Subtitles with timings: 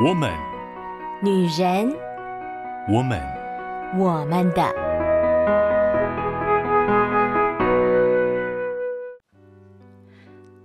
[0.00, 0.32] 我们，
[1.20, 1.92] 女人，
[2.88, 3.20] 我们，
[3.98, 4.62] 我们的。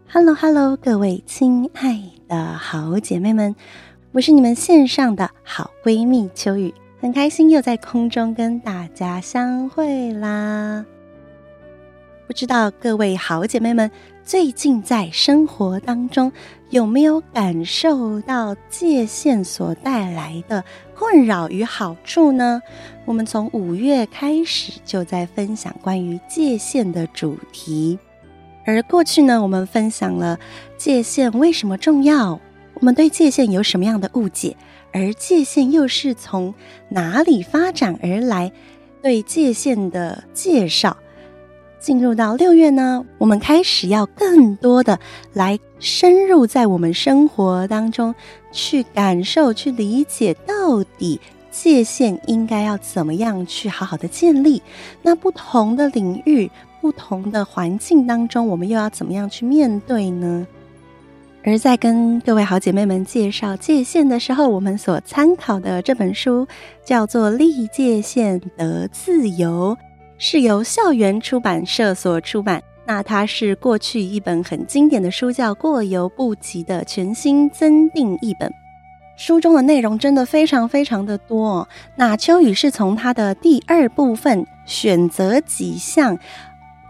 [0.08, 3.56] Hello，Hello，各位亲爱的好姐妹们，
[4.12, 6.72] 我是你们线上的好闺蜜秋雨，
[7.02, 10.86] 很开心又在空中跟大家相会啦。
[12.28, 13.90] 不知道各位好姐妹们
[14.26, 16.32] 最近在生活当中
[16.70, 20.64] 有没有感受到界限所带来的
[20.96, 22.62] 困扰与好处呢？
[23.04, 28.00] 我们从五月开始就在分享关于界限的主题，
[28.66, 30.40] 而过去呢，我们分享了
[30.78, 32.40] 界限为什么重要，
[32.76, 34.56] 我们对界限有什么样的误解，
[34.94, 36.56] 而界限又是从
[36.88, 38.52] 哪里发展而来？
[39.02, 40.96] 对界限的介绍。
[41.84, 44.98] 进入到六月呢，我们开始要更多的
[45.34, 48.16] 来深入在我们生活当中
[48.54, 51.20] 去感受、去理解，到底
[51.52, 54.62] 界限应该要怎么样去好好的建立。
[55.02, 56.50] 那不同的领域、
[56.80, 60.48] 不同的环境当中，我们又要怎么样去面对呢？
[61.44, 66.48] 而在跟各位好姐妹们介绍界限的时候，我们所参考的这本书
[66.86, 69.78] 叫做《立界限得自由》。
[70.26, 78.50] 是由校园出版社所出版，那它是过去一本很经典的书，叫《过犹不及》的全新增订译本。
[79.18, 81.68] 书中的内容真的非常非常的多哦。
[81.98, 86.18] 那秋雨是从它的第二部分选择几项。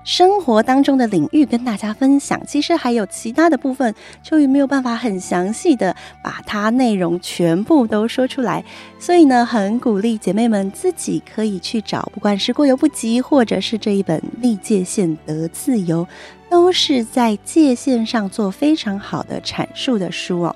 [0.03, 8.63] 生活当中的领域跟大家分享，其实还有其他的部分，秋雨没有办法很详细的把它内容全部都说出来，
[8.99, 16.05] 所以呢，很鼓励姐妹们自己可以去找，不管是过犹不及，或者是这一本立界限得自由，
[16.49, 20.55] 都是在界限上做非常好的阐述的书哦。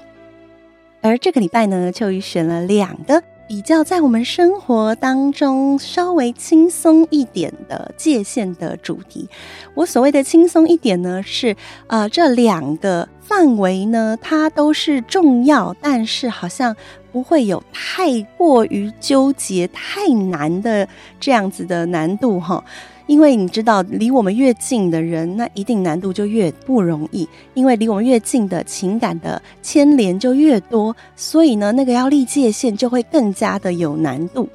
[1.02, 3.24] 而这个礼拜呢，秋雨选了两个。
[3.48, 9.30] 比较在我们生活当中稍微轻松一点的界限的主题，
[9.74, 11.56] 我所谓的轻松一点呢，是
[11.88, 16.76] 呃这两个范围呢，它都是重要，但是好像
[17.14, 20.88] 不会有太过于纠结、太难的
[21.18, 22.62] 这样子的难度哈。
[23.08, 27.28] 因为你知道，离我们越近的人，那一定难度就越不容易。
[27.54, 34.48] 因为离我们越近的情感的牵连就越多，所以呢，那个要立界限就会更加的有难度。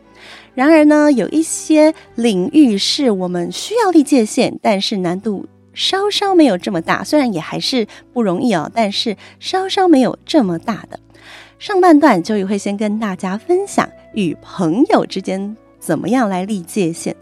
[0.54, 7.02] 然而呢，有一些领域是我们需要立界限，但是难度稍稍没有这么大。
[7.02, 11.00] 虽然也还是不容易哦，但是稍稍没有这么大的。
[11.58, 17.16] 上半段就会先跟大家分享与朋友之间怎么样来立界限。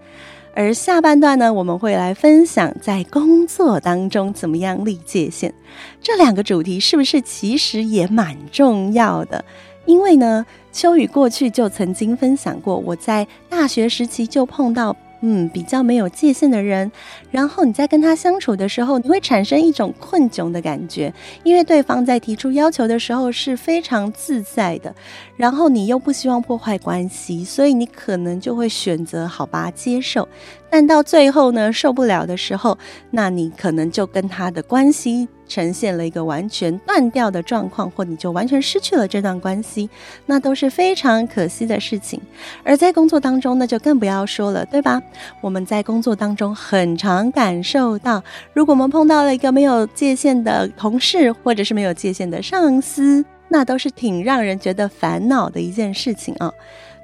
[0.61, 5.55] 而下半段呢，我们会来分享在工作当中怎么样立界限。
[6.03, 9.43] 这两个主题是不是其实也蛮重要的？
[9.87, 14.95] 因为呢，秋雨过去就曾经分享过，我在大学时期就碰到。
[15.21, 16.91] 嗯，比较没有界限的人，
[17.31, 24.95] 然后你在跟他相处的时候，你会产生一种困窘的感觉，因为对方在提出要求的时候是非常自在的，
[25.37, 30.29] 然后你又不希望破坏关系，所以你可能就会选择好吧，接受。
[30.71, 32.79] 但到最后呢，受不了的时候，
[33.11, 39.91] 那你可能就跟他的关系呈现了一个完全断掉的状况，或你就完全失去了这段关系，
[40.27, 42.21] 那都是非常可惜的事情。
[42.63, 45.03] 而在工作当中，那就更不要说了，对吧？
[45.41, 56.53] 我们在工作当中很常感受到，如果我们碰到了一个没有界限的同事，或者是没有界限的上司，那都是挺让人觉得烦恼的一件事情啊。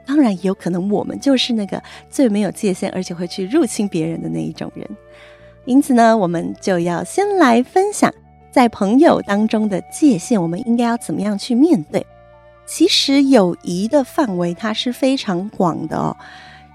[0.07, 4.89] 当然也，有可能我们就是那个最没有界限，而且会去入侵别人的那一种人。
[5.65, 8.15] 因此呢，我们就要先来分享
[8.53, 12.07] 在朋友当中的界限，我们应该要怎么样去面对。
[12.65, 16.17] 其实友谊的范围它是非常广的哦，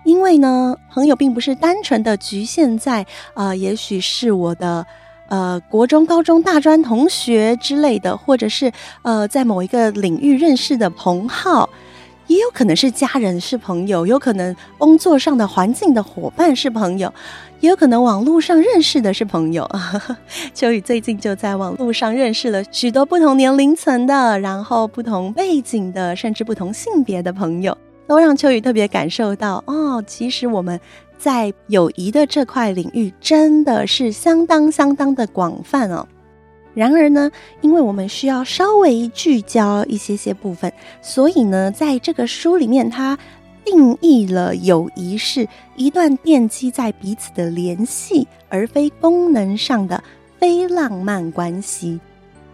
[0.04, 4.86] 因为呢，朋友并不是单纯的局限在呃，也许是我的
[5.28, 8.72] 呃国中、高中、大专同学之类的，或者是
[9.04, 11.70] 呃在某一个领域认识的同好。
[12.32, 17.14] 也有可能是家人，是朋友，有可能工作上的环境的伙伴是朋友，
[17.60, 19.70] 也有可能网络上认识的是朋友。
[20.56, 30.80] 秋雨最近就在网络上认识了许多不同年龄层的，然后不同背景的，甚至不同性别的朋友，都让秋雨特别感受到哦，其实我们
[31.18, 36.08] 在友谊的这块领域真的是相当相当的广泛哦。
[36.74, 37.30] 然而呢，
[37.62, 40.72] 因为我们需要稍微聚焦一些些部分，
[41.02, 43.18] 所以呢，在这个书里面，它
[43.64, 50.04] 定义了友谊是一段奠基在彼此的联系，而非功能上的
[50.40, 52.00] 非浪漫关系。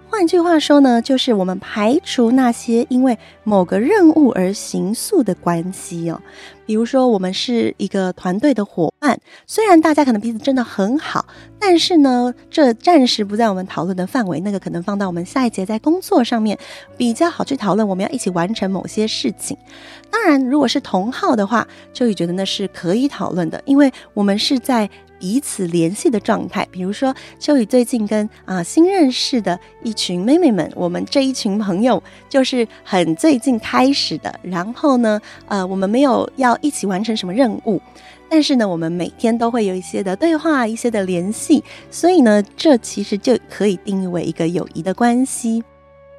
[0.10, 6.20] 换句话说呢，就是我们排除那些因为某个任务而形塑的关系哦。
[6.66, 11.26] 比如说，我们是一个团队的伙伴，虽然大家可能彼此真的很好，
[11.60, 14.40] 但是呢，这暂时不在我们讨论的范围。
[14.40, 16.58] 那个可能放到我们下一节在工作上面
[16.98, 17.88] 比较好去讨论。
[17.88, 19.56] 我们要一起完成某些事情。
[20.10, 24.90] 当然，如果是同号的话，秋雨觉得那是可以讨论的，因为我们是在。
[25.20, 34.40] 彼此联系的状态，比如说秋雨最近跟啊、新认识的一群妹妹们，我们这一群朋友就是很最近开始的。
[34.42, 37.82] 然后呢，呃，我们没有要一起完成什么任务，
[38.30, 45.64] 但是呢，我们每天都会有一些的对话，一些的联系，所以呢，这其实就可以定义为一个友谊的关系。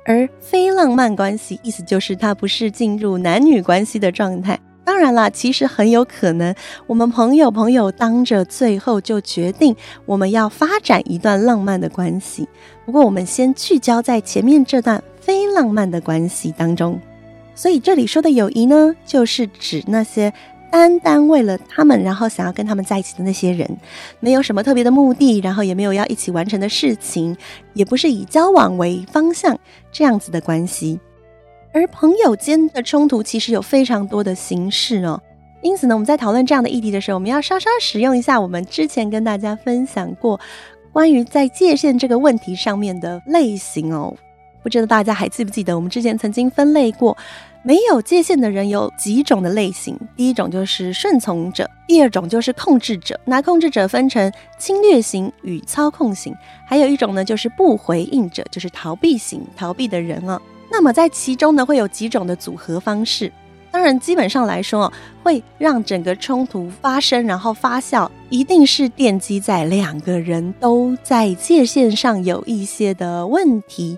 [0.04, 4.58] 而非浪漫关系，意思就是它不是进入男女关系的状态。
[4.88, 6.54] 当然啦，其实很有可能，
[6.86, 9.76] 我们朋友朋友当着，最后就决定
[10.06, 12.48] 我们要发展一段浪漫的关系。
[12.86, 16.98] 不过，我们先聚焦在前面这段非浪漫的关系当中。
[17.54, 20.32] 所以这里说的友谊呢，就是指那些
[20.72, 23.68] 单单为了他们，然后想要跟他们在一起的那些人，
[24.20, 27.36] 没有什么特别的目的，然后也没有要一起完成的事情，
[27.74, 29.58] 也不是以交往为方向
[29.92, 30.98] 这样子的关系。
[31.72, 35.20] 而朋友间的冲突其实有非常多的形式哦，
[35.60, 40.40] 因此呢，我们在讨论这样的议题的时候，我们要稍稍使用一下我们之前跟大家分享过
[40.92, 44.16] 关于在界限这个问题上面的类型哦。
[44.62, 47.16] 不知道大家还记不记得，我们之前曾经分类过
[47.62, 49.96] 没有界限的人有几种的类型？
[50.16, 53.18] 第一种就是顺从者，第二种就是控制者。
[53.24, 56.34] 那控制者分成侵略型与操控型，
[56.66, 60.40] 还有一种呢就是不回应者，就是逃避型，逃避的人哦。
[60.70, 63.32] 那么在其中呢，会有几种的组合方式。
[63.70, 64.90] 当然，基本上来说，
[65.22, 73.96] 会让整个冲突发生，然后发酵，一定是奠基在两个人都在界限上有一些的问题。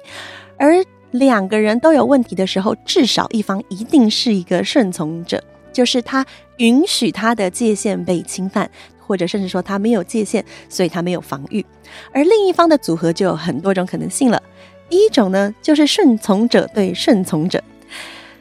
[0.57, 6.27] 而两个人都有问题的时候，至少一方一定是一个顺从者，就是他
[6.57, 8.69] 允许他的界限被侵犯，
[8.99, 11.65] 或者甚至说他没有界限，所以他没有防御。
[12.13, 14.43] 而另一方的组合就有很多种可能性了。
[14.91, 17.63] 第一种呢，就是顺从者对顺从者，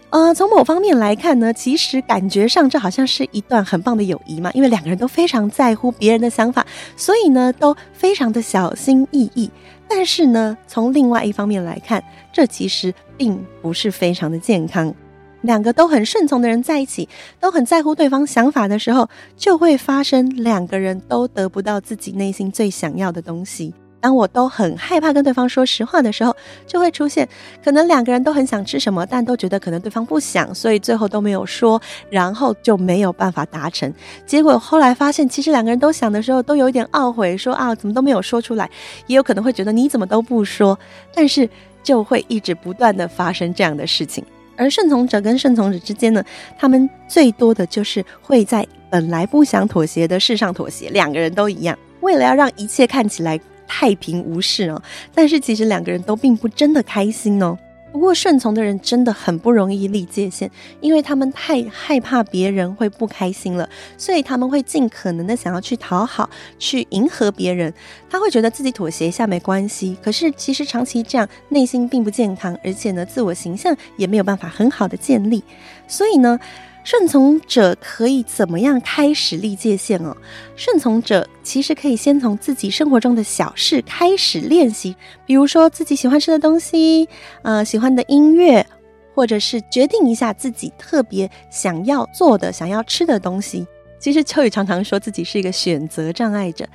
[0.09, 6.65] 呃，从某方面来看呢，其实感觉上这好像是一段很棒的友谊嘛，因为两个人都非常在乎别人的想法，
[6.97, 9.49] 所以呢，都非常的小心翼翼。
[9.87, 12.03] 但是呢，从另外一方面来看，
[12.33, 14.93] 这其实并不是非常的健康。
[15.41, 17.07] 两个都很顺从的人在一起，
[17.39, 19.07] 都很在乎对方想法的时候，
[19.37, 23.73] 就会发生两个人都得不到自己内心最想要的东西。
[24.01, 26.35] 当我都很害怕跟对方说实话的时候，
[26.65, 27.27] 就会出现
[27.63, 33.93] 可能两个人都很想吃什么，但都觉得可能对方不想，所以最后都没有说，然后就没有办法达成。
[34.25, 38.69] 结果后来发现，其实两个人都想的时候都有一点懊悔，说啊，怎么都没有说出来，
[39.07, 40.77] 也有可能会觉得你怎么都不说，
[41.13, 41.49] 但是
[41.83, 44.23] 就会一直不断的发生这样的事情。
[44.55, 46.23] 而顺从者跟顺从者之间呢，
[46.57, 53.39] 他们最多的就是会在本来不想妥协的事上妥协，两个人都一样，为了要让一切看起来。
[53.69, 54.81] 太平无事哦，
[55.13, 57.57] 但是其实两个人都并不真的开心哦。
[57.91, 60.49] 不过顺从的人真的很不容易立界限，
[60.79, 63.67] 因为他们太害怕别人会不开心了，
[63.97, 66.29] 所以他们会尽可能的想要去讨好、
[66.59, 67.73] 去迎合别人。
[68.09, 75.43] 他会觉得自己妥协一下没关系，可是其实长期这样内心并不健康，而且呢，自我形象也没有办法很好的建立。
[75.87, 76.39] 所以呢。
[76.83, 80.15] 顺从者可以怎么样开始立界限哦？
[80.55, 84.95] 顺从者其实可以先从自己生活中的小事开始练习，
[85.25, 87.07] 比如说自己喜欢吃的东西，
[87.43, 88.65] 呃，喜欢的音乐，
[89.13, 93.67] 或者是决定一下自己特别想要做的、想要吃的东西。
[93.99, 96.67] 其实秋雨常常说自己是一个选择障碍者，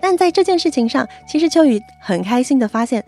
[0.00, 3.02] 但在这件事情上，其实秋雨很开心的发现，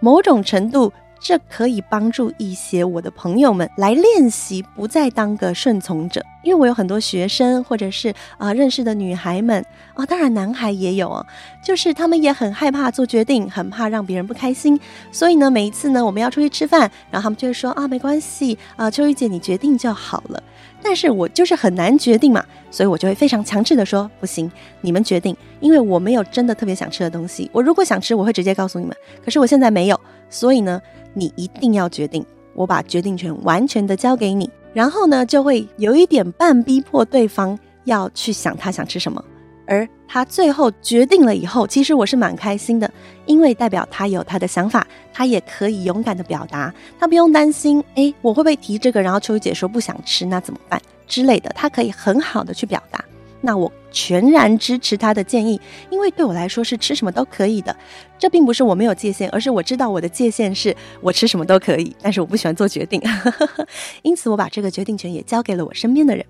[0.00, 0.92] 某种程度。
[1.22, 9.64] 这可以帮助一些我的朋友们来练习不再当个顺从者，因为我有很多学生或者是啊、认识的女孩们
[9.94, 11.24] 啊，当然男孩也有啊，
[11.64, 14.78] 就是他们也很害怕做决定，很怕让别人不开心，
[15.12, 20.42] 所以呢，每一次呢我们要出去吃饭，然后他们就会说啊没关系啊，秋雨姐你决定就好了。
[20.82, 24.50] 但是我就是很难决定嘛，所以我就会非常强制的说不行，
[24.80, 30.82] 你们决定，因为我没有真的特别想吃的东西，我如果想吃，我会直接告诉你们，可是我现在没有，所以呢。
[31.14, 39.24] 你一定要决定，我把决定权完全的交给你，然后呢，就会有一点半逼迫对方要去想他想吃什么，
[39.66, 42.90] 而他最后决定了以后，其实我是蛮开心的，
[43.26, 53.02] 因为代表他有他的想法，他也可以勇敢的表达，他不用担心，诶，我会不会提这个，然后秋雨姐说不想吃，那怎么办之类的，他可以很好的去表达。
[53.44, 57.76] 那我全然支持他的建议，因为对我来说是吃什么都可以的。
[58.18, 63.02] 这并不是我没有界限，而是我知道我的界限是我吃什么都可以，但是我不喜欢做决定，
[64.02, 66.24] 因此我把这个决定权也交给了我身边的人。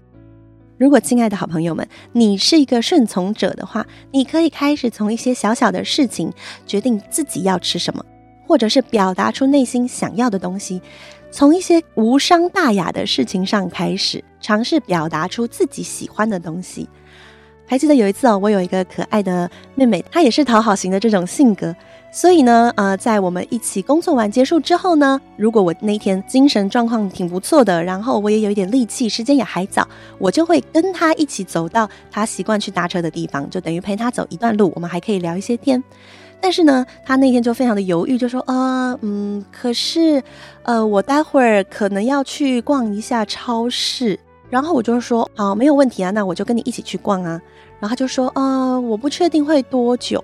[0.79, 6.33] 如果亲爱的好朋友们，你是一个顺从者的话，你可以开始从一些小小的事情
[6.67, 8.05] 决定自己要吃什么，
[8.49, 10.83] 或者是表达出内心想要的东西，
[11.31, 16.89] 从一些无伤大雅的事情上开始，尝试表达出自己喜欢的东西。
[17.73, 21.75] 还记得有一次哦，我有一个可爱的妹妹，她也是讨好型的这种性格。
[22.11, 29.89] 所以呢，呃，在我们一起工作完结束之后呢，如果我那天精神状况挺不错的，然后我也有一点力气，时间也还早，
[30.19, 35.83] 我就会跟她一起走到她习惯去搭车的地方，就等于陪她走一段路，我们还可以聊一些天。
[36.43, 40.23] 但是呢，她那天就非常的犹豫，就说：“呃，嗯，可是，
[40.65, 47.41] 呃，我待会儿可能要去逛一下超市。”然后我就说：“好，没有问题啊，那我就跟你一起去逛啊。”
[47.83, 50.23] 然后他就说：“呃，我不确定会多久。”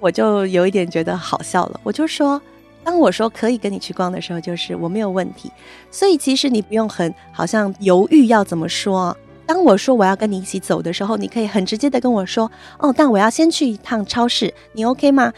[0.00, 2.40] 我就有一点觉得好笑了，我就说，
[2.82, 5.52] 当我说可以跟你去逛的时候，就是我没有问题，
[5.90, 9.14] 所以其实你不用很好像犹豫要怎么说。
[9.44, 15.30] 当我说我要跟你一起走的时候，你可以很直接的跟我说，哦，但我要先去一趟超市，你 OK 吗？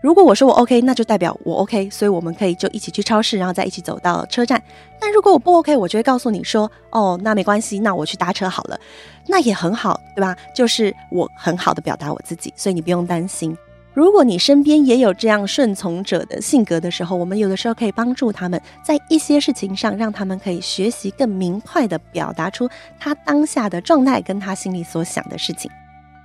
[0.00, 4.62] 如果我说我 OK，那就代表我 OK，所以我们可以就一起去超市，然后再一起走到车站。
[5.00, 8.78] 但如果我不 OK，我就会告诉你说，哦，那没关系，那我去搭车好了，
[9.26, 10.36] 那也很好，对吧？
[10.54, 13.56] 就是我很好的表达我自己，所以你不用担心。
[13.94, 22.68] 如果你身边也有这样顺从者的性格的时候，我们有的时候可以帮助他们在一些事情上，让他们可以学习更明快地表达出
[23.00, 25.70] 他当下的状态跟他心里所想的事情。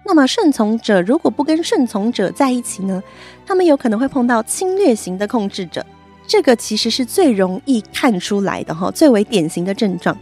[0.04, 3.02] 那么顺从者如果不跟顺从者在一起呢，
[3.46, 5.86] 他们有可能会碰到侵略型的控制者，
[6.28, 10.18] 这个其实是最容易看出来的哈，最为典型的症状。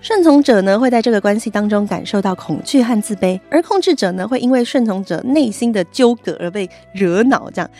[0.00, 7.50] 顺从者呢，会在这个关系当中感受到恐惧和自卑，而控制者呢，会因为顺从者内心的纠葛而被惹恼。
[7.50, 7.70] 这样，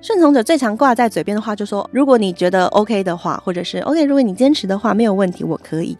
[0.00, 5.98] 顺从者最常挂在嘴边的话就说：“如果你觉得 OK 的话，或者是 OK，如果你坚持的话，没有问题，我可以。”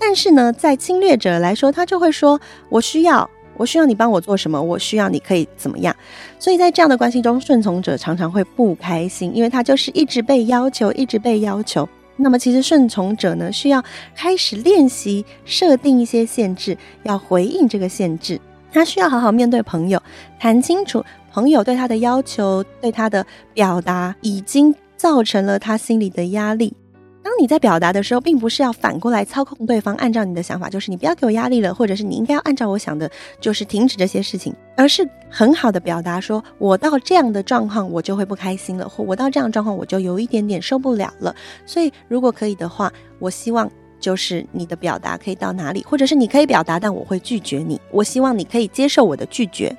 [0.00, 2.40] 但是呢，在侵略者来说，他就会说
[2.70, 3.28] ：“我需要，
[3.58, 4.62] 我需要你帮我做什么？
[4.62, 5.94] 我需要你可以怎么样？”
[6.40, 11.86] 所以在这样的关系中，顺从者常常会不开心，因为他就是一直被要求，一直被要求。
[12.16, 13.84] 那么，其实顺从者呢，需要
[14.14, 18.40] 开始练习设定一些限制，要回应这个限制。
[18.72, 20.02] 他需要好好面对朋友，
[20.38, 23.24] 谈清楚朋友对他的要求，对他的
[23.54, 26.74] 表达，已经造成了他心里的压力。
[27.22, 33.10] 当你在表达的时候，并不是要反过来操控对方，按照你的想法，就是你不要给我压力了，或者是你应该要按照我想的，
[33.40, 41.34] 就是停止这些事情，而是很好的表达说，我到这样的状况，我就会不开心了，或我到这样的状况，我就有一点点受不了了。
[41.66, 43.70] 所以，如果可以的话，我希望
[44.00, 47.80] 就是你的表达可以到哪里，或者是你可以表达，但我会拒绝你。
[47.90, 49.76] 我希望你可以接受我的拒绝。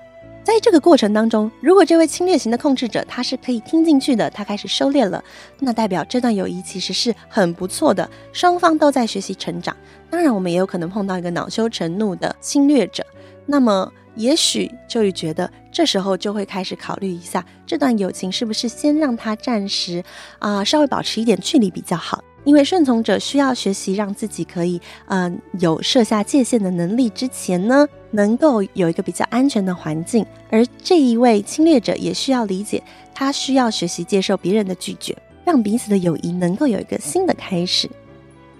[0.49, 5.23] 在这个过程当中，如果这位侵略型的控制者他是可以听进去的，他开始收敛了，
[5.59, 9.77] 那代表这段友谊其实是很不错的，双方都在学习成长。
[10.09, 13.05] 当然，我们也有可能碰到一个恼羞成怒的侵略者，
[13.45, 20.03] 那么也许就会觉得这时候就会开始考虑一下，这段友情是不是先让他暂时
[20.39, 22.23] 啊、稍微保持一点距离比较好。
[22.45, 30.25] 因为顺从者需要学习让自己可以，嗯、有设下界限的能力之前呢，能够有一个比较安全的环境。
[30.49, 32.81] 而这一位侵略者也需要理解，
[33.13, 35.15] 他需要学习接受别人的拒绝，
[35.45, 37.89] 让彼此的友谊能够有一个新的开始。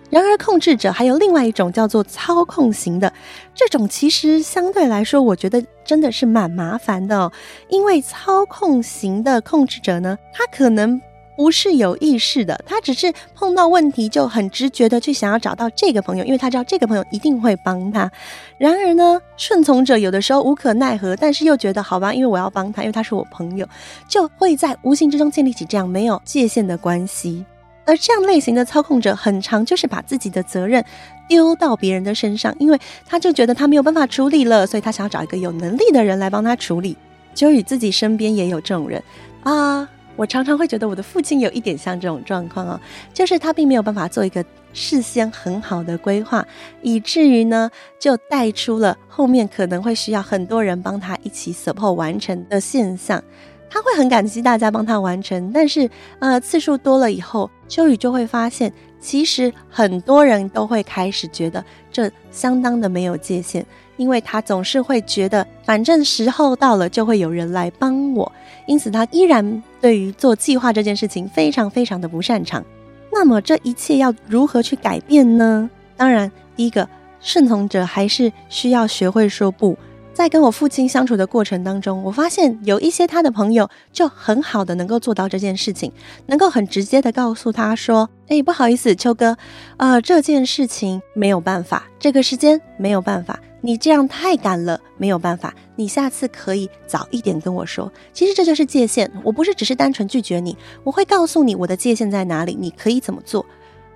[0.10, 3.14] 然而，控制者还有另外一种叫做操控型的，
[3.54, 7.32] 这种其实相对来说，我觉得真的是蛮麻烦的哦。
[7.70, 11.00] 因为操控型的控制者呢，他可能。
[11.40, 18.12] 不是有意识的，他只是碰到问题就很直觉的去想要找到这个朋友，因为他知道这个朋友一定会帮他。
[18.58, 23.66] 然而呢，顺从者有的时候无可奈何，但是又觉得好吧，因为我要帮他，因为他是我朋友，
[24.06, 27.46] 就会在无形之中建立起这样没有界限的关系。
[27.86, 30.84] 而这样类型的操控者，很常就是把自己的责任
[31.30, 36.98] 丢到别人的身上，因为他就觉得他没有办法处理了，所以他想要找一个有能力的人来帮他处理。
[37.34, 39.02] 就与自己身边也有这种人
[39.44, 39.88] 啊。
[40.20, 42.78] 我常常会觉得我的父亲有一点像这种状况哦，
[43.14, 46.46] 就是他并没有办法做一个事先很好的规划，
[46.82, 53.24] 以至于呢，就带出了后面可能会需要很多人帮他一起 support 完成的现象。
[53.70, 63.66] 他会很感激大家帮他完成，但是呃次数多了以后，秋雨就会发现，其实很多人都会开始觉得这相当的没有界限。
[63.98, 68.32] 因为他总是会觉得，反正时候到了就会有人来帮我，
[68.66, 72.64] 因此他依然对于做计划这件事情非常非常的不擅长。
[73.12, 75.70] 那么这一切要如何去改变呢？
[75.98, 76.88] 当然，第一个
[77.20, 79.78] 顺从者还是需要学会说不。
[80.20, 85.94] 在跟我父亲相处的过程当中，我发现有一些他的朋友就很好的能够做到这件事情，
[86.26, 89.38] 能够很直接的告诉他说：“哎，不好意思，秋哥，
[89.78, 97.90] 呃，这件事情没有办法，这个时间没有办法，你这样太赶了，没有办法，你下次可以早一点跟我说。
[98.12, 103.46] 其实这就是界限，我不是只是单纯拒绝你，我会告诉你我的界限在哪里，你可以怎么做。”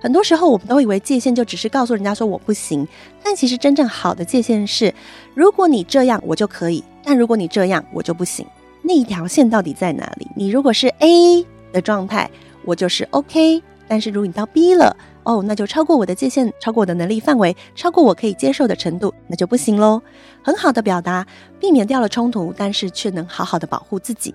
[0.04, 2.86] 很多时候，我们都以为界限就只是告诉人家说我不行，
[3.22, 4.92] 但其实真正好的界限是，
[5.32, 8.46] 如果你这样，我就可以；但如果你这样，我就不行。
[8.82, 10.28] 那一条线到底在哪里？
[10.36, 12.30] 你如果是 A 的状态，
[12.66, 20.02] 我就是 OK；但是如果你到 B 了，哦，那就超过我的界限，超过我的能力范围，超过我可以接受的程度，那就不行喽。
[20.42, 21.26] 很好的表达，
[21.58, 24.34] 避免掉了冲突，但是却能好好的保护自己。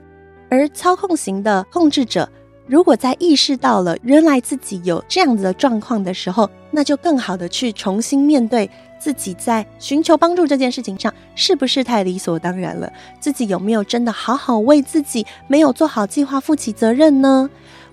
[0.50, 2.28] 而操控型的控制者。
[2.70, 12.94] 如果在意识到了原来自己有这样子的状况的时候，那就更好的去重新面对自己在寻求帮助这件事情上是不是太理所当然了？
[13.20, 17.50] 自己有没有真的好好为自己没有做好计划负起责任呢？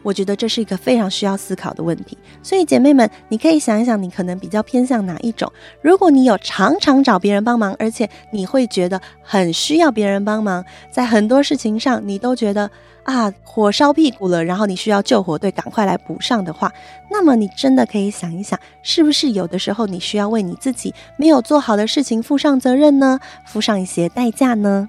[0.06, 2.16] 我觉得这是一个非常需要思考的问题。
[2.40, 5.52] 所以姐妹们，你可以想一想，你可能比较偏向哪一种？
[5.82, 12.70] 如果你有常常找别人帮忙，而且你会觉得很需要别人帮忙，在很多事情上你都觉得。
[13.06, 16.72] 啊，火烧屁股了，然后你需要救火队赶快来补上的话，
[17.08, 23.20] 那么你真的可以想一想，是不是有的时候你需要为你自己没有做好的事情负上责任呢？
[23.46, 24.88] 付上一些代价呢？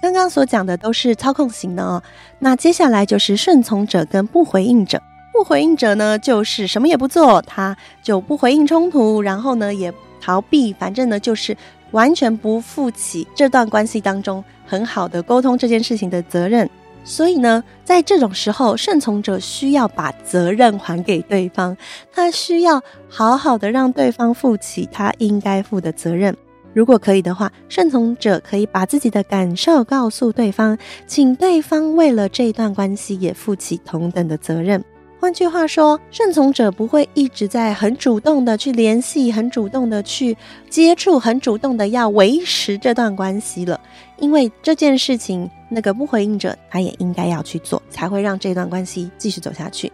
[0.00, 2.02] 刚刚所讲的都是操控型的哦，
[2.38, 5.02] 那接下来就是顺从者跟不回应者。
[5.32, 11.56] 不回应者呢，就是什么也不做，他就不回应冲突，然后呢也逃避，反正呢就是
[11.92, 16.68] 完全不负起这段关系当中很好的沟通这件事情的责任。
[17.04, 21.76] 所以呢，在这种时候，顺从者需要把责任还给对方，
[22.12, 26.36] 他需要好好的让对方负起他应该负的责任。
[26.78, 34.80] 如果可以的话，顺从者可以把自己的感受告诉对方，请对方为了这段关系也负起同等的责任。
[35.18, 40.36] 换句话说，顺从者不会一直在很主动的去联系，很主动的去
[40.70, 43.80] 接触，很主动的要维持这段关系了。
[44.20, 49.90] 因为这件事情，那个不回应者他也应该要去做，才会让这段关系继续走下去。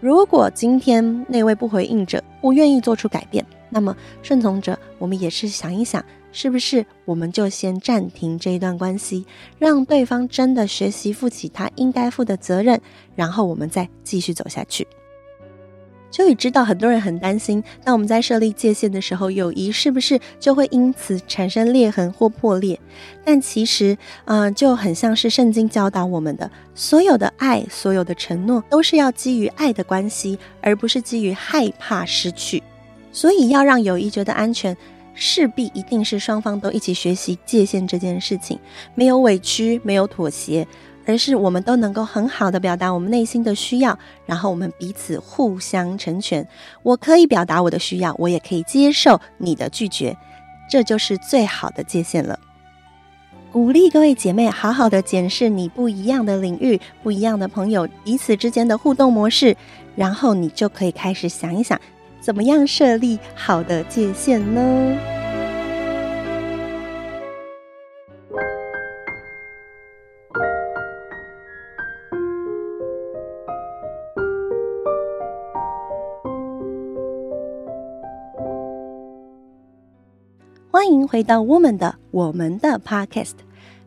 [0.00, 6.04] 如果今天那位不回应者不愿意做出改变，那么顺从者，我们也是想一想。
[6.38, 9.24] 是不是我们就先暂停这一段关系，
[9.58, 12.78] 让对方真的学习负起他应该负的责任，
[13.14, 14.86] 然后我们再继续走下去。
[16.10, 22.78] 秋雨知道很多人很担心，当我们在设立界限的时候，友谊是不是就会因此产生裂痕或破裂？
[23.24, 23.96] 但其实，
[24.26, 32.62] 嗯、就很像是圣经教导我们的，所有的爱，所有的承诺，都是要基于爱的关系，而不是基于害怕失去。
[33.10, 34.76] 所以要让友谊觉得安全。
[35.18, 38.58] 势必一定是双方都一起学习界限这件事情，
[38.94, 40.68] 没有委屈，没有妥协，
[41.06, 46.46] 而是我们都能够很好的表达我们内心的需要，然后我们彼此互相成全。
[46.82, 50.14] 我可以表达我的需要，我也可以接受你的拒绝，
[50.70, 52.38] 这就是最好的界限了。
[53.50, 59.56] 鼓励各位姐妹好好的检视你不一样的领域、不一样的朋友彼此之间的互动模式，
[59.94, 61.80] 然后你就可以开始想一想。
[62.20, 64.98] 怎么样设立好的界限呢？
[80.70, 83.32] 欢迎回到我们的我们的 Podcast。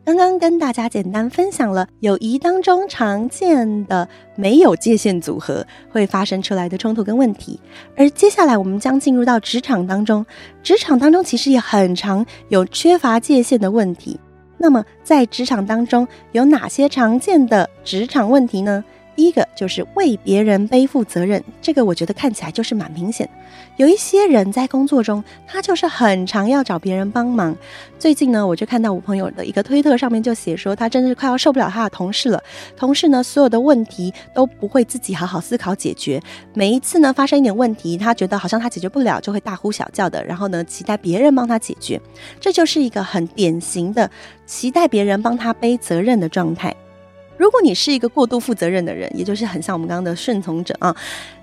[0.02, 7.60] 刚刚跟大家简单分享了友谊当中常见的没有界限组合会发生出来的冲突跟问题，
[7.96, 10.24] 而接下来我们将进入到职场当中，
[10.62, 14.18] 职场当中其实也很常有缺乏界限的问题。
[14.56, 18.82] 那么在职场当中有哪些常见的职场问题呢？
[19.16, 23.28] 第一个就是为别人背负责任，这个我觉得看起来就是蛮明显。
[23.76, 27.56] 有一些人在工作中，他就是很常要找别人帮忙。
[27.98, 32.42] 最近呢，我就看到我朋友的一个推特上面就写说，他真的是快要受不了他的同事了。
[32.76, 36.20] 同事呢，所有的问题都不会自己好好思考解决，
[36.54, 42.00] 每一次呢发生一点问题，他觉得好像他解决不了，就会大呼小叫的，然后呢期待别人帮他解决。
[42.40, 44.10] 这就是一个很典型的
[44.46, 46.74] 期待别人帮他背责任的状态。
[47.40, 50.94] 如果你是一个过度负责任的人，也就是很像我们刚刚的顺从者啊，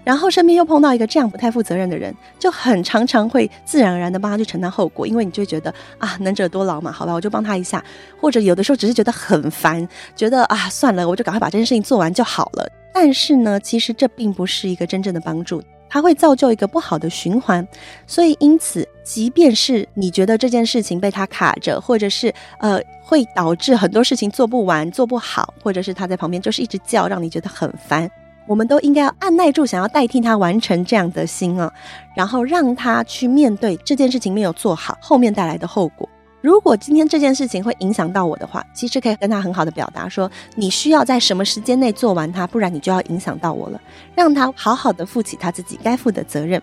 [0.04, 7.84] 然后身边又碰到一个这样不太负责任的人，就很常常会自然而然的帮他去承担后果，因为你就会觉得啊，能者多劳嘛，好吧，我就帮他一下，
[8.22, 12.72] 或者有的时候只是觉得很烦，觉得啊，算了，我就赶快把这件事情做完就好了。
[12.94, 15.64] 但是呢，其实这并不是一个真正的帮助。
[15.90, 17.68] 它会造就一个不好的循环。
[18.06, 28.10] 所以，因此，即便是你觉得这件事情被他卡着，或者是呃会导致很多事情做不完、做不好，或者是他在旁边就是一直叫，让你觉得很烦，
[28.46, 31.72] 我们都应该要按捺住想要代替他完成这样的心啊，
[32.16, 36.08] 然后让他去面对这件事情没有做好后面带来的后果。
[36.48, 43.82] 如果今天这件事情会影响到我的话，其实可以跟他很好的表达说，你需要在什么时间内做完它，不然你就要影响到我了。
[44.16, 46.62] 让他好好的负起他自己该负的责任。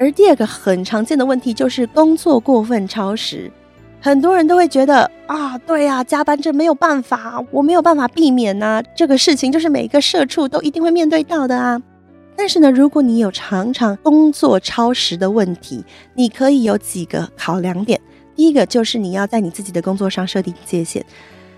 [0.00, 3.48] 而第二个很常见的问题就是工作过分超时，
[4.00, 11.80] 很多人都会觉得啊，对呀，加班这没有办法，我没有办法避免呐，这个事情就是每个社畜都一定会面对到的啊。
[12.34, 15.84] 但是呢，如果你有常常工作超时的问题，
[16.14, 18.00] 你可以有几个考量点。
[18.38, 21.02] 第一个就是你要在你自己的工作上设定界限，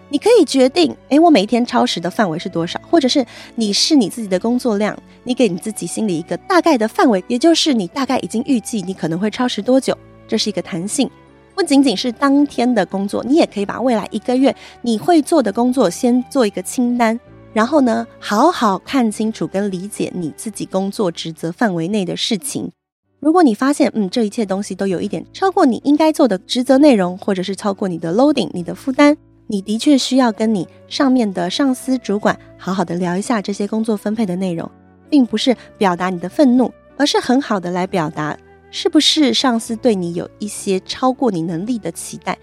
[0.09, 3.23] 你可以决定，诶，我每一天超时的范围是多少，或者是
[3.55, 9.95] 你是你自己的工作量，你给你自己心里一个大概的范围，也就是你大概已经预计你可能会超时多久，
[10.27, 11.11] 这是一个弹性，
[11.55, 17.21] 不仅仅是当天的工作，你也可以把未来一个月你会做的工作先做一个清单，
[17.53, 22.73] 然后呢，好好看清楚跟理解你自己工作职责范围内的事情。
[23.21, 29.15] 如果你发现，嗯，这一切东西都有一点超过你应该做的职责内容，或者是超过你的 loading、你的负担，
[29.47, 34.69] 你的确需要跟你上面的上司、主管好好的聊一下这些工作分配的内容，
[35.11, 38.35] 并不是表达你的愤怒，而是很好的来表达，
[38.71, 42.39] 是不是上司对你有一些超过你能力的期待。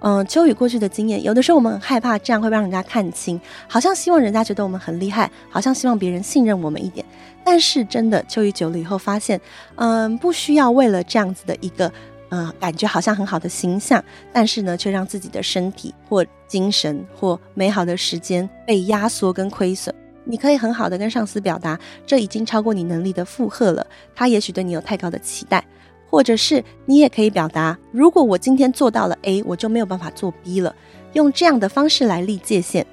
[0.00, 7.04] 嗯，秋雨过去的经验，有的时候我们很害怕这样会让人家看清，好像希望人家觉得我们很厉害，好像希望别人信任我们一点。
[7.44, 9.40] 但是真的，秋雨久了以后发现，
[9.76, 11.92] 嗯，不需要为了这样子的一个，
[12.30, 14.02] 嗯，感觉好像很好的形象，
[14.32, 19.94] 但是呢，却让自己的身体或精神或美好的时间被压缩跟亏损。
[20.24, 25.64] 你可以很好的跟上司表达，这已经超过你能力的负荷了，他也许对你有太高的期待。
[26.08, 30.76] 或者是你也可以表达，如果我今天做到了 A，我就没有办法做 B 了。
[31.14, 32.86] 用这样的方式来立界限。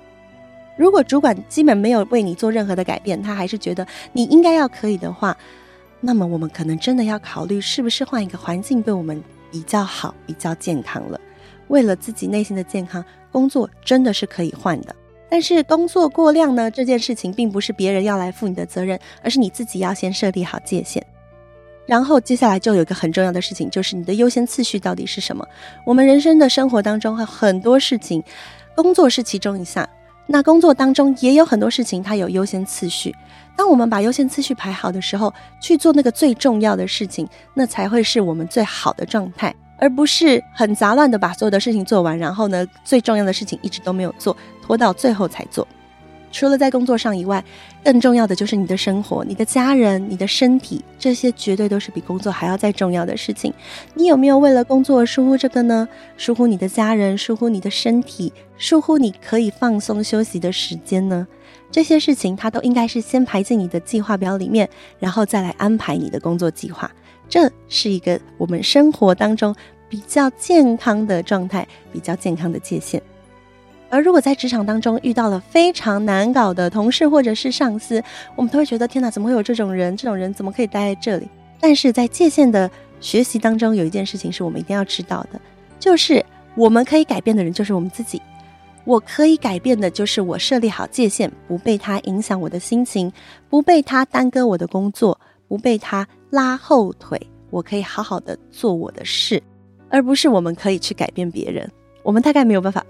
[0.80, 5.36] 如果主管基本没有为你做任何的改变，他还是觉得你应该要可以的话，
[6.00, 11.20] 那么我们可能真的要考虑是不是换一个环境对我们比较好、比较健康了。
[11.68, 14.96] 为了自己内心的健康，工作真的是可以换的。
[15.30, 21.06] 但是工作过量呢，这件事情并不是别人要来负你的责任，而是你自己要先设立好界限。
[21.86, 25.46] 然后接下来就有一个很重要的事情，就是你的优先次序到底是什么？
[25.86, 28.24] 我们人生的生活当中，很多事情，
[28.78, 29.86] 工作是其中一项。
[30.32, 33.16] 那工作当中也有很多事情，它有优先次序。
[33.58, 45.68] 当我们把优先次序排好的时候，去做那个最重要的事情，那才会是我们最好的状态，而不是很杂乱的把所有的事情做完，然后呢，最重要的事情一直都没有做，拖到最后才做。
[46.32, 47.44] 除了在工作上以外，
[47.84, 53.54] 更重要的就是你的生活、你的家人、你的身体，这些绝对都是比工作还要再重要的事情。
[53.94, 55.88] 你有没有为了工作疏忽这个呢？
[56.18, 61.28] 疏忽你的家人，疏忽你的身体，疏忽你可以放松休息的时间呢？
[61.72, 64.68] 这些事情它都应该是先排进你的计划表里面，
[65.00, 66.92] 然后再来安排你的工作计划。
[67.28, 69.56] 这是一个我们生活当中
[69.88, 73.02] 比较健康的状态，比较健康的界限。
[73.90, 78.02] 而如果在职场当中遇到了非常难搞的同事或者是上司，
[78.36, 79.98] 我们都会觉得天哪，怎么会有这种人？
[79.98, 81.28] 这种人怎么可以待在这里？
[81.60, 82.70] 但是在界限的
[83.02, 85.42] 学习当中，有一件事情是我们一定要知道的，
[85.80, 86.24] 就是
[86.56, 88.22] 我们可以改变的人就是我们自己。
[88.86, 93.12] 我可以改变的就是我设立好界限，不被他影响我的心情，
[93.50, 97.20] 不被他耽搁我的工作，不被他拉后腿。
[97.50, 99.42] 我可以好好的做我的事，
[99.90, 101.70] 而不是我们可以去改变别人。
[102.04, 102.86] 我们大概没有办法。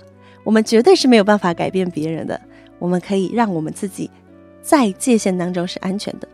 [0.50, 2.42] 我们绝对是没有办法改变别人的，
[2.80, 4.10] 我们可以让我们自己
[4.64, 6.28] 在界限当中是安全的，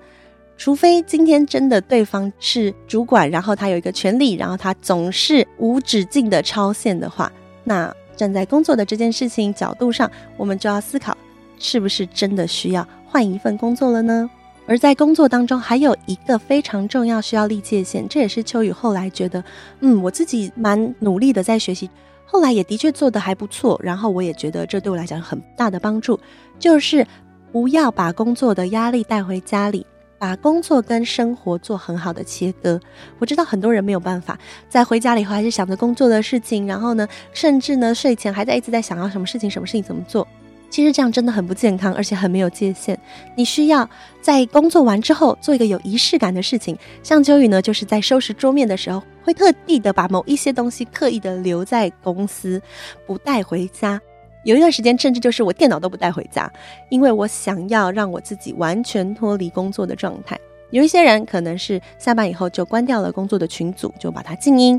[0.56, 7.30] 除非今天真的对方是主管，然后他有一个权利，然后他总是无止境的超限的话，
[7.66, 11.18] 那站在工作的这件事情角度上，我们就要思考，
[11.60, 14.30] 是不是真的需要换一份工作了呢？
[14.66, 19.44] 而在工作当中，还有一个非常重要需要立界限，这也是秋雨后来觉得，
[19.82, 21.90] 嗯，我自己蛮努力的在学习。
[22.36, 26.20] 后来也的确做得还不错，然后我也觉得这对我来讲很大的帮助，
[26.60, 27.08] 就是
[27.50, 32.78] 不要把工作的压力带回家里，把工作跟生活做很好的切割。
[33.20, 40.28] 我知道很多人没有办法，在回家里以后还是想着工作的事情，然后呢，甚至呢睡前还在一直在想要什么事情、什么事情怎么做。
[40.76, 43.00] 其实这样真的很不健康，而且很没有界限。
[43.34, 43.90] 你需要
[44.22, 46.78] 在工作完之后做一个有仪式感的事情。
[47.02, 52.62] 像秋雨呢，就是在收拾桌面的时候，会特地的把某一些东西刻意的留在公司，
[53.08, 53.98] 不带回家。
[54.44, 56.52] 有一段时间，甚至就是我电脑都不带回家，
[56.90, 60.38] 因为我想要让我自己完全脱离工作的状态。
[60.72, 64.78] 有一些人可能是下班以后就关掉了工作的群组，就把它静音；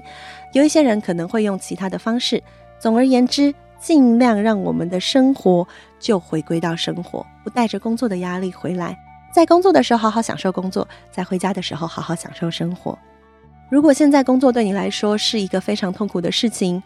[0.52, 2.42] 有一些人可能会用其他的方式。
[2.78, 5.66] 总而言之，尽量让我们的生活
[5.98, 8.98] 就回归到生活，不带着工作的压力回来。
[9.32, 12.98] 在工作的时候好好享受工作，在回家的时候好好享受生活。
[13.68, 16.82] 如果现在工作对你来说是一个非常痛苦的事情，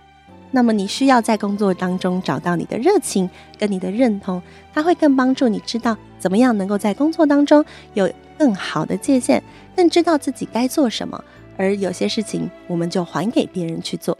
[0.51, 4.43] 那么你需要在工作当中找到你的热情跟你的认同，
[4.75, 9.41] 它会更帮助你知道怎么样能够在工作当中有更好的界限，
[9.77, 11.23] 更知道自己该做什么。
[11.57, 14.17] 而有些事情我们就还给别人去做。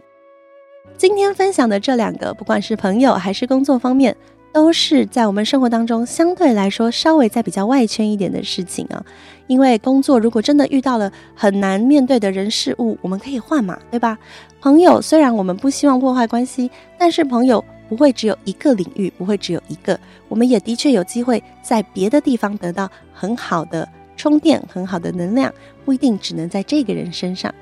[0.97, 4.15] 今天分享的这两个，不管是朋友还是工作方面，
[4.51, 9.03] 都是在我们生活当中相对来说稍微在比较外圈一点的事情啊。
[9.47, 14.17] 因为工作如果真的遇到了很难面对的人事物，我们可以换嘛，对吧？
[14.61, 19.99] 朋友虽然我们不希望破坏关系，但是朋友不会只有一个领域，不会只有一个，
[20.29, 25.51] 我们也的确有机会在别的地方得到很好的充电，很好的能量，
[25.83, 27.53] 不一定只能在这个人身上。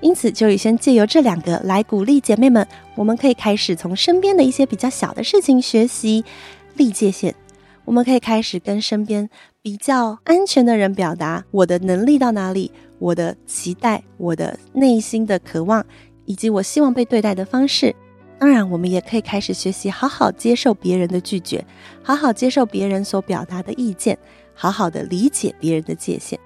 [0.00, 6.24] 因此，就以先借由这两个来鼓励姐妹们，我们可以开始从身边的一些比较小的事情学习
[6.76, 7.34] 立界限。
[7.84, 9.28] 我们可以开始跟身边
[9.62, 15.84] 比较安全的人表达我的能力到哪里，我的期待，我的内心的渴望，
[16.26, 17.96] 以及我希望被对待的方式。
[18.38, 21.64] 当然，我们也可以开始学习好好接受别人的拒绝，
[22.02, 24.16] 好好接受别人所表达的意见，
[24.54, 26.38] 好好的理解别人的界限。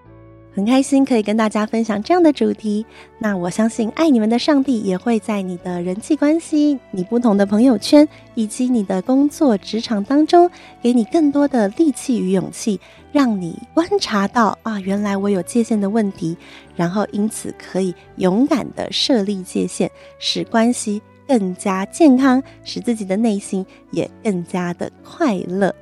[0.55, 2.85] 很开心可以跟大家分享这样的主题，
[3.19, 10.51] 那我相信爱你们的上帝也会在你的人际关系、你不同的朋友圈以及你的工作职场当中，
[10.83, 12.79] 给你更多的力气与勇气，
[13.13, 16.37] 让你观察到啊，原来我有界限的问题，
[16.77, 19.89] 然后因此可以勇敢的设立界限，
[20.19, 25.75] 使关系更加健康，使自己的内心也更加的快乐。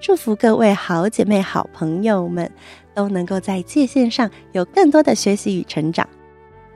[0.00, 2.50] 祝福各位好姐妹、好朋友们
[2.94, 6.08] 都能够在界限上有更多的学习与成长。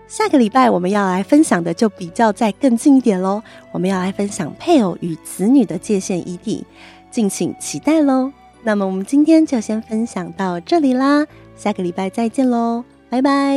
[0.06, 6.64] 下个礼拜我们要来分享的就比较再更近一点喽，我们要来分享配偶与子女的界限议题，
[7.10, 8.32] 敬请期待喽。
[8.62, 11.26] 那么我们今天就先分享到这里啦，
[11.56, 13.56] 下个礼拜再见喽，拜拜。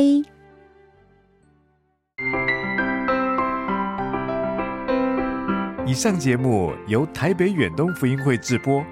[5.85, 8.83] 以上节目由台北远东福音会制播。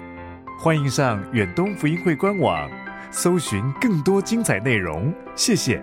[0.60, 2.68] 欢迎上远东福音会官网，
[3.10, 5.12] 搜寻更多精彩内容。
[5.34, 5.82] 谢谢。